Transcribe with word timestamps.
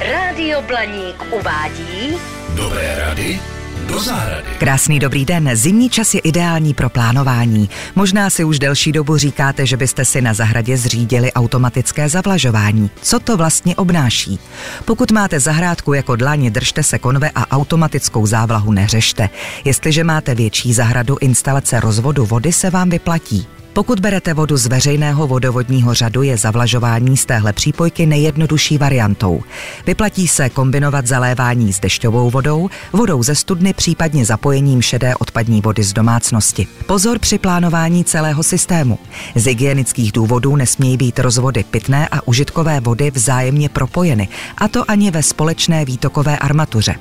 Rádio 0.00 0.62
Blaník 0.62 1.24
uvádí 1.40 2.16
Dobré 2.54 2.94
rady 2.98 3.40
do 3.88 4.00
zahrady. 4.00 4.48
Krásný 4.58 4.98
dobrý 4.98 5.24
den. 5.24 5.50
Zimní 5.56 5.90
čas 5.90 6.14
je 6.14 6.20
ideální 6.20 6.74
pro 6.74 6.88
plánování. 6.88 7.70
Možná 7.96 8.30
si 8.30 8.44
už 8.44 8.58
delší 8.58 8.92
dobu 8.92 9.16
říkáte, 9.16 9.66
že 9.66 9.76
byste 9.76 10.04
si 10.04 10.20
na 10.20 10.34
zahradě 10.34 10.76
zřídili 10.76 11.32
automatické 11.32 12.08
zavlažování. 12.08 12.90
Co 13.02 13.20
to 13.20 13.36
vlastně 13.36 13.76
obnáší? 13.76 14.38
Pokud 14.84 15.10
máte 15.10 15.40
zahrádku 15.40 15.92
jako 15.92 16.16
dlaně, 16.16 16.50
držte 16.50 16.82
se 16.82 16.98
konve 16.98 17.30
a 17.34 17.50
automatickou 17.50 18.26
závlahu 18.26 18.72
neřešte. 18.72 19.28
Jestliže 19.64 20.04
máte 20.04 20.34
větší 20.34 20.72
zahradu, 20.72 21.16
instalace 21.20 21.80
rozvodu 21.80 22.26
vody 22.26 22.52
se 22.52 22.70
vám 22.70 22.90
vyplatí. 22.90 23.59
Pokud 23.72 24.00
berete 24.00 24.34
vodu 24.34 24.56
z 24.56 24.66
veřejného 24.66 25.26
vodovodního 25.26 25.94
řadu, 25.94 26.22
je 26.22 26.36
zavlažování 26.36 27.16
z 27.16 27.26
téhle 27.26 27.52
přípojky 27.52 28.06
nejjednodušší 28.06 28.78
variantou. 28.78 29.42
Vyplatí 29.86 30.28
se 30.28 30.48
kombinovat 30.48 31.06
zalévání 31.06 31.72
s 31.72 31.80
dešťovou 31.80 32.30
vodou, 32.30 32.70
vodou 32.92 33.22
ze 33.22 33.34
studny, 33.34 33.74
případně 33.74 34.24
zapojením 34.24 34.82
šedé 34.82 35.16
odpadní 35.16 35.60
vody 35.60 35.82
z 35.82 35.92
domácnosti. 35.92 36.66
Pozor 36.86 37.18
při 37.18 37.38
plánování 37.38 38.04
celého 38.04 38.42
systému. 38.42 38.98
Z 39.34 39.44
hygienických 39.44 40.12
důvodů 40.12 40.56
nesmějí 40.56 40.96
být 40.96 41.18
rozvody 41.18 41.64
pitné 41.64 42.08
a 42.08 42.28
užitkové 42.28 42.80
vody 42.80 43.10
vzájemně 43.10 43.68
propojeny, 43.68 44.28
a 44.58 44.68
to 44.68 44.90
ani 44.90 45.10
ve 45.10 45.22
společné 45.22 45.84
výtokové 45.84 46.38
armatuře. 46.38 46.94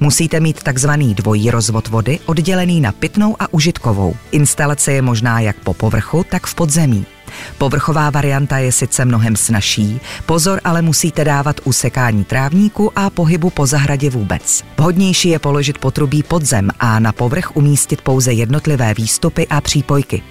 Musíte 0.00 0.40
mít 0.40 0.62
takzvaný 0.62 1.14
dvojí 1.14 1.50
rozvod 1.50 1.88
vody 1.88 2.18
oddělený 2.26 2.80
na 2.80 2.92
pitnou 2.92 3.36
a 3.38 3.52
užitkovou. 3.52 4.14
Instalace 4.30 4.92
je 4.92 5.02
možná 5.02 5.40
jak 5.40 5.56
po 5.56 5.74
povrchu, 5.74 6.24
tak 6.30 6.46
v 6.46 6.54
podzemí. 6.54 7.06
Povrchová 7.58 8.10
varianta 8.10 8.58
je 8.58 8.72
sice 8.72 9.04
mnohem 9.04 9.36
snažší, 9.36 10.00
pozor 10.26 10.60
ale 10.64 10.82
musíte 10.82 11.24
dávat 11.24 11.60
usekání 11.64 12.24
trávníku 12.24 12.98
a 12.98 13.10
pohybu 13.10 13.50
po 13.50 13.66
zahradě 13.66 14.10
vůbec. 14.10 14.64
Vhodnější 14.78 15.28
je 15.28 15.38
položit 15.38 15.78
potrubí 15.78 16.22
pod 16.22 16.44
zem 16.44 16.70
a 16.80 16.98
na 16.98 17.12
povrch 17.12 17.56
umístit 17.56 18.00
pouze 18.02 18.32
jednotlivé 18.32 18.94
výstupy 18.94 19.46
a 19.46 19.60
přípojky. 19.60 20.22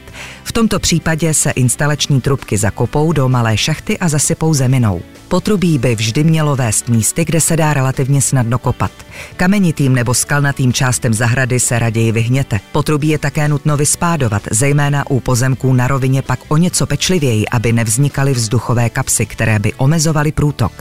V 0.44 0.52
tomto 0.52 0.80
případě 0.80 1.34
se 1.34 1.52
instalační 1.52 2.22
trubky 2.22 2.58
zakopou 2.58 3.12
do 3.12 3.30
malé 3.30 3.58
šachty 3.58 3.98
a 3.98 4.09
zasypou 4.09 4.53
zeminou. 4.53 5.02
Potrubí 5.30 5.77
by 5.77 5.95
vždy 5.95 6.23
mělo 6.23 6.55
vést 6.55 6.89
místy, 6.89 7.25
kde 7.25 7.41
se 7.41 7.58
dá 7.58 7.73
relativně 7.73 8.22
snadno 8.22 8.59
kopat. 8.59 8.91
Kamenitým 9.38 9.95
nebo 9.95 10.13
skalnatým 10.13 10.73
částem 10.73 11.13
zahrady 11.13 11.59
se 11.59 11.80
raději 11.80 12.11
vyhněte. 12.11 12.59
Potrubí 12.72 13.08
je 13.08 13.17
také 13.17 13.47
nutno 13.47 13.77
vyspádovat, 13.77 14.41
zejména 14.52 15.09
u 15.09 15.19
pozemků 15.19 15.73
na 15.73 15.88
rovině 15.88 16.22
pak 16.22 16.39
o 16.47 16.57
něco 16.57 16.85
pečlivěji, 16.85 17.47
aby 17.47 17.73
nevznikaly 17.73 18.33
vzduchové 18.33 18.89
kapsy, 18.89 19.25
které 19.25 19.59
by 19.59 19.73
omezovaly 19.73 20.31
průtok. 20.31 20.72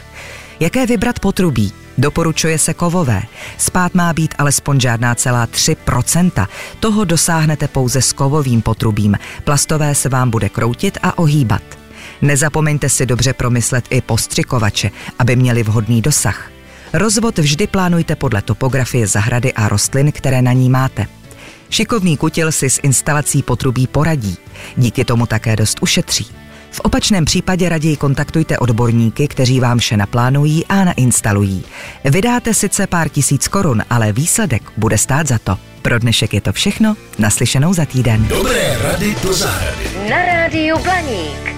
Jaké 0.61 0.87
vybrat 0.87 1.21
potrubí? 1.21 1.73
Doporučuje 1.99 2.59
se 2.59 2.75
kovové. 2.75 3.23
Spát 3.59 3.95
má 3.95 4.13
být 4.13 4.35
alespoň 4.39 4.81
žádná 4.81 5.15
celá 5.15 5.47
3%. 5.47 6.47
Toho 6.81 7.05
dosáhnete 7.05 7.69
pouze 7.69 8.03
s 8.03 8.13
kovovým 8.13 8.63
potrubím. 8.63 9.19
Plastové 9.45 9.95
se 9.95 10.09
vám 10.09 10.31
bude 10.31 10.49
kroutit 10.49 10.99
a 11.03 11.19
ohýbat. 11.19 11.78
Nezapomeňte 12.23 12.89
si 12.89 13.07
dobře 13.07 13.33
promyslet 13.33 13.85
i 13.91 14.01
postřikovače, 14.01 14.91
aby 15.19 15.37
měli 15.37 15.63
vhodný 15.63 16.03
dosah. 16.03 16.51
Rozvod 16.93 17.39
vždy 17.39 17.67
plánujte 17.67 18.17
podle 18.17 18.43
topografie 18.43 19.07
zahrady 19.07 19.53
a 19.53 19.69
rostlin, 19.69 20.13
které 20.13 20.43
na 20.43 20.53
ní 20.53 20.71
máte. 20.71 21.07
Šikovný 21.71 22.17
kutil 22.17 22.53
si 22.53 22.71
s 22.71 22.81
instalací 22.83 23.43
potrubí 23.43 23.87
poradí. 23.87 24.37
Díky 24.77 25.05
tomu 25.05 25.27
také 25.27 25.57
dost 25.57 25.79
ušetří. 25.81 26.27
V 26.71 26.81
opačném 26.81 27.25
případě 27.25 27.69
raději 27.69 27.97
kontaktujte 27.97 28.59
odborníky, 28.59 29.29
kteří 29.29 29.61
vám 29.61 29.79
vše 29.79 29.97
naplánují 29.97 30.67
a 30.67 30.85
nainstalují. 30.85 31.65
Vydáte 32.05 32.55
sice 32.55 32.87
pár 32.87 33.09
tisíc 33.09 33.49
korun, 33.49 33.83
ale 33.91 34.13
výsledek 34.13 34.63
bude 34.77 34.99
stát 34.99 35.27
za 35.27 35.39
to. 35.39 35.59
Pro 35.83 35.99
dnešek 35.99 36.35
je 36.35 36.41
to 36.41 36.53
všechno, 36.53 36.97
naslyšenou 37.19 37.75
za 37.75 37.85
týden. 37.85 38.27
Dobré 38.29 38.79
rady 38.83 39.17
do 39.23 39.33
zahrady. 39.33 39.85
na 40.11 40.25
Rádiu 40.25 40.79
Blaník. 40.79 41.58